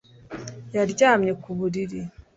Yaryamye 0.75 1.31
ku 1.41 1.49
buriri 1.57 2.01